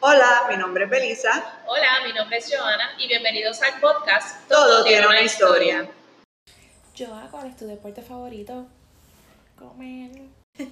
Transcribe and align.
Hola, 0.00 0.46
mi 0.48 0.56
nombre 0.56 0.84
es 0.84 0.90
Belisa. 0.90 1.60
Hola, 1.66 2.06
mi 2.06 2.12
nombre 2.12 2.38
es 2.38 2.48
Joana 2.48 2.92
y 3.00 3.08
bienvenidos 3.08 3.60
al 3.62 3.80
podcast 3.80 4.48
Todo, 4.48 4.84
tiene 4.84 5.04
una 5.08 5.22
historia. 5.22 5.90
Joa, 6.96 7.26
¿cuál 7.32 7.48
es 7.48 7.56
tu 7.56 7.66
deporte 7.66 8.00
favorito? 8.00 8.68
Comer. 9.56 10.12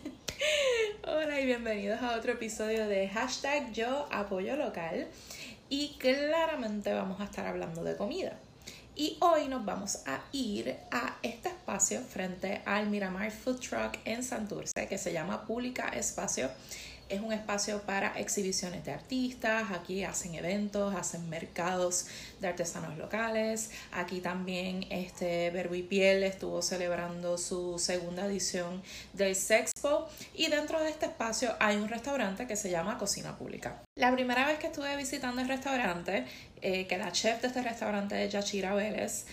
Hola 1.08 1.40
y 1.40 1.44
bienvenidos 1.44 2.00
a 2.02 2.16
otro 2.16 2.34
episodio 2.34 2.86
de 2.86 3.08
hashtag 3.08 3.72
Yo 3.72 4.06
Apoyo 4.12 4.54
Local. 4.54 5.08
Y 5.68 5.96
claramente 5.98 6.94
vamos 6.94 7.20
a 7.20 7.24
estar 7.24 7.48
hablando 7.48 7.82
de 7.82 7.96
comida. 7.96 8.38
Y 8.94 9.18
hoy 9.20 9.48
nos 9.48 9.64
vamos 9.64 10.06
a 10.06 10.20
ir 10.30 10.78
a 10.92 11.16
este 11.22 11.48
espacio 11.48 12.00
frente 12.00 12.62
al 12.64 12.86
Miramar 12.86 13.32
Food 13.32 13.58
Truck 13.58 13.98
en 14.04 14.22
Santurce 14.22 14.86
que 14.88 14.98
se 14.98 15.12
llama 15.12 15.44
Pública 15.46 15.88
Espacio. 15.88 16.48
Es 17.08 17.20
un 17.20 17.32
espacio 17.32 17.82
para 17.82 18.18
exhibiciones 18.18 18.84
de 18.84 18.90
artistas, 18.90 19.70
aquí 19.70 20.02
hacen 20.02 20.34
eventos, 20.34 20.92
hacen 20.94 21.28
mercados 21.28 22.06
de 22.40 22.48
artesanos 22.48 22.98
locales. 22.98 23.70
Aquí 23.92 24.20
también 24.20 24.84
este 24.90 25.50
Verbo 25.50 25.76
y 25.76 25.82
Piel 25.82 26.24
estuvo 26.24 26.62
celebrando 26.62 27.38
su 27.38 27.78
segunda 27.78 28.26
edición 28.26 28.82
del 29.12 29.36
Sexpo 29.36 30.08
y 30.34 30.48
dentro 30.48 30.80
de 30.80 30.90
este 30.90 31.06
espacio 31.06 31.54
hay 31.60 31.76
un 31.76 31.88
restaurante 31.88 32.48
que 32.48 32.56
se 32.56 32.70
llama 32.70 32.98
Cocina 32.98 33.36
Pública. 33.36 33.80
La 33.94 34.12
primera 34.12 34.44
vez 34.44 34.58
que 34.58 34.66
estuve 34.66 34.96
visitando 34.96 35.40
el 35.40 35.48
restaurante, 35.48 36.24
eh, 36.60 36.88
que 36.88 36.98
la 36.98 37.12
chef 37.12 37.40
de 37.40 37.48
este 37.48 37.62
restaurante 37.62 38.24
es 38.24 38.32
Yachira 38.32 38.74
Vélez, 38.74 39.26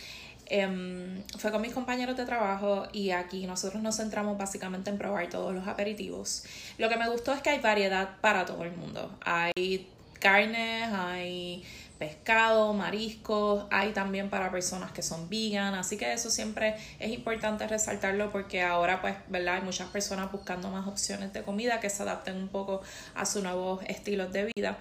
Em, 0.47 1.23
fue 1.37 1.51
con 1.51 1.61
mis 1.61 1.73
compañeros 1.73 2.17
de 2.17 2.25
trabajo 2.25 2.87
y 2.91 3.11
aquí 3.11 3.47
nosotros 3.47 3.81
nos 3.81 3.97
centramos 3.97 4.37
básicamente 4.37 4.89
en 4.89 4.97
probar 4.97 5.29
todos 5.29 5.53
los 5.53 5.67
aperitivos. 5.67 6.43
Lo 6.77 6.89
que 6.89 6.97
me 6.97 7.09
gustó 7.09 7.33
es 7.33 7.41
que 7.41 7.49
hay 7.49 7.59
variedad 7.59 8.17
para 8.21 8.45
todo 8.45 8.63
el 8.63 8.75
mundo. 8.75 9.17
Hay 9.25 9.87
carnes, 10.19 10.89
hay 10.93 11.63
pescado, 11.97 12.73
mariscos, 12.73 13.65
hay 13.71 13.91
también 13.91 14.29
para 14.29 14.51
personas 14.51 14.91
que 14.91 15.01
son 15.01 15.29
vegan, 15.29 15.73
así 15.73 15.97
que 15.97 16.13
eso 16.13 16.29
siempre 16.29 16.75
es 16.99 17.11
importante 17.11 17.67
resaltarlo 17.67 18.31
porque 18.31 18.61
ahora 18.61 19.01
pues, 19.01 19.15
¿verdad? 19.27 19.55
Hay 19.55 19.61
muchas 19.61 19.89
personas 19.89 20.31
buscando 20.31 20.69
más 20.69 20.87
opciones 20.87 21.33
de 21.33 21.43
comida 21.43 21.79
que 21.79 21.89
se 21.89 22.03
adapten 22.03 22.37
un 22.37 22.49
poco 22.49 22.81
a 23.15 23.25
sus 23.25 23.43
nuevos 23.43 23.81
estilos 23.87 24.31
de 24.31 24.51
vida. 24.55 24.77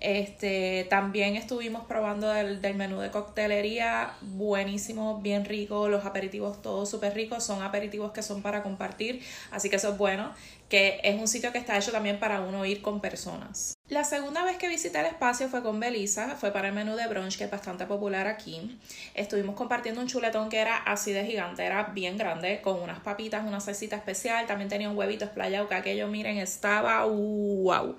Este, 0.00 0.86
también 0.88 1.36
estuvimos 1.36 1.84
probando 1.84 2.28
del, 2.28 2.62
del 2.62 2.74
menú 2.74 3.00
de 3.00 3.10
coctelería, 3.10 4.14
buenísimo, 4.22 5.20
bien 5.20 5.44
rico, 5.44 5.88
los 5.88 6.06
aperitivos 6.06 6.62
todos 6.62 6.88
súper 6.88 7.14
ricos, 7.14 7.44
son 7.44 7.62
aperitivos 7.62 8.12
que 8.12 8.22
son 8.22 8.40
para 8.40 8.62
compartir, 8.62 9.22
así 9.50 9.68
que 9.68 9.76
eso 9.76 9.90
es 9.90 9.98
bueno, 9.98 10.32
que 10.70 11.00
es 11.04 11.20
un 11.20 11.28
sitio 11.28 11.52
que 11.52 11.58
está 11.58 11.76
hecho 11.76 11.92
también 11.92 12.18
para 12.18 12.40
uno 12.40 12.64
ir 12.64 12.80
con 12.80 13.00
personas. 13.00 13.74
La 13.90 14.04
segunda 14.04 14.44
vez 14.44 14.56
que 14.56 14.68
visité 14.68 15.00
el 15.00 15.06
espacio 15.06 15.48
fue 15.48 15.64
con 15.64 15.80
Belisa, 15.80 16.36
fue 16.36 16.52
para 16.52 16.68
el 16.68 16.74
menú 16.74 16.94
de 16.94 17.08
brunch 17.08 17.36
que 17.36 17.42
es 17.42 17.50
bastante 17.50 17.86
popular 17.86 18.28
aquí. 18.28 18.78
Estuvimos 19.14 19.56
compartiendo 19.56 20.00
un 20.00 20.06
chuletón 20.06 20.48
que 20.48 20.58
era 20.58 20.76
así 20.76 21.10
de 21.10 21.26
gigante, 21.26 21.64
era 21.64 21.82
bien 21.82 22.16
grande, 22.16 22.60
con 22.62 22.80
unas 22.80 23.00
papitas, 23.00 23.44
una 23.44 23.58
salsita 23.58 23.96
especial, 23.96 24.46
también 24.46 24.68
tenía 24.68 24.88
un 24.88 24.96
huevito 24.96 25.24
esplayado 25.24 25.66
que 25.66 25.74
aquello, 25.74 26.06
miren, 26.06 26.38
estaba 26.38 27.04
wow. 27.04 27.96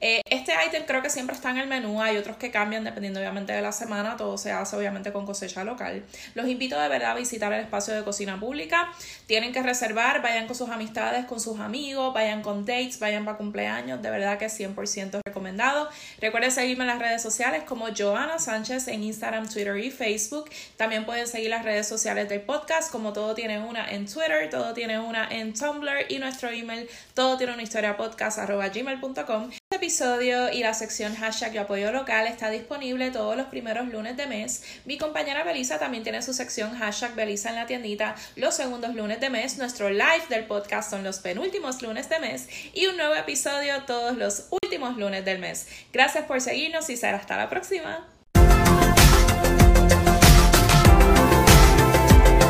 Eh, 0.00 0.20
este 0.28 0.52
ítem 0.66 0.84
creo 0.84 1.00
que 1.00 1.08
siempre 1.08 1.34
está 1.34 1.50
en 1.50 1.58
el 1.58 1.68
menú, 1.68 2.02
hay 2.02 2.18
otros 2.18 2.36
que 2.36 2.50
cambian 2.50 2.84
dependiendo 2.84 3.18
obviamente 3.18 3.54
de 3.54 3.62
la 3.62 3.72
semana, 3.72 4.16
todo 4.16 4.36
se 4.36 4.52
hace 4.52 4.76
obviamente 4.76 5.10
con 5.10 5.24
cosecha 5.24 5.64
local. 5.64 6.04
Los 6.34 6.48
invito 6.48 6.78
de 6.78 6.88
verdad 6.88 7.12
a 7.12 7.14
visitar 7.14 7.52
el 7.52 7.60
espacio 7.60 7.94
de 7.94 8.04
cocina 8.04 8.38
pública, 8.38 8.92
tienen 9.26 9.52
que 9.52 9.62
reservar, 9.62 10.20
vayan 10.20 10.46
con 10.46 10.54
sus 10.54 10.68
amistades, 10.68 11.24
con 11.24 11.40
sus 11.40 11.60
amigos, 11.60 12.12
vayan 12.12 12.42
con 12.42 12.66
dates, 12.66 13.00
vayan 13.00 13.24
para 13.24 13.38
cumpleaños, 13.38 14.02
de 14.02 14.10
verdad 14.10 14.38
que 14.38 14.46
es 14.46 14.60
100% 14.60 15.20
recomendado. 15.24 15.88
Recuerden 16.20 16.50
seguirme 16.50 16.84
en 16.84 16.88
las 16.88 16.98
redes 16.98 17.22
sociales 17.22 17.62
como 17.64 17.86
Joana 17.96 18.38
Sánchez 18.38 18.88
en 18.88 19.02
Instagram, 19.02 19.48
Twitter 19.48 19.76
y 19.78 19.90
Facebook. 19.90 20.50
También 20.76 21.06
pueden 21.06 21.26
seguir 21.26 21.50
las 21.50 21.64
redes 21.64 21.88
sociales 21.88 22.28
del 22.28 22.42
podcast 22.42 22.92
como 22.92 23.12
todo 23.12 23.34
tiene 23.34 23.60
una 23.60 23.90
en 23.90 24.06
Twitter, 24.06 24.50
todo 24.50 24.74
tiene 24.74 24.98
una 24.98 25.28
en 25.30 25.54
Tumblr 25.54 26.06
y 26.10 26.18
nuestro 26.18 26.50
email 26.50 26.88
todo 27.14 27.38
tiene 27.38 27.54
una 27.54 27.62
historia 27.62 27.96
podcast 27.96 28.38
gmail.com 28.38 29.50
episodio 29.76 30.50
y 30.50 30.60
la 30.60 30.72
sección 30.72 31.14
hashtag 31.14 31.52
yo 31.52 31.60
apoyo 31.62 31.92
local 31.92 32.26
está 32.26 32.48
disponible 32.50 33.10
todos 33.10 33.36
los 33.36 33.46
primeros 33.46 33.86
lunes 33.88 34.16
de 34.16 34.26
mes. 34.26 34.62
Mi 34.86 34.96
compañera 34.96 35.44
Belisa 35.44 35.78
también 35.78 36.02
tiene 36.02 36.22
su 36.22 36.32
sección 36.32 36.76
hashtag 36.76 37.14
Belisa 37.14 37.50
en 37.50 37.56
la 37.56 37.66
tiendita 37.66 38.16
los 38.36 38.54
segundos 38.54 38.94
lunes 38.94 39.20
de 39.20 39.28
mes. 39.28 39.58
Nuestro 39.58 39.90
live 39.90 40.24
del 40.30 40.46
podcast 40.46 40.90
son 40.90 41.04
los 41.04 41.18
penúltimos 41.18 41.82
lunes 41.82 42.08
de 42.08 42.18
mes 42.18 42.48
y 42.72 42.86
un 42.86 42.96
nuevo 42.96 43.14
episodio 43.14 43.82
todos 43.86 44.16
los 44.16 44.46
últimos 44.50 44.96
lunes 44.96 45.24
del 45.24 45.38
mes. 45.38 45.68
Gracias 45.92 46.24
por 46.24 46.40
seguirnos 46.40 46.88
y 46.88 46.96
será 46.96 47.18
hasta 47.18 47.36
la 47.36 47.50
próxima. 47.50 48.08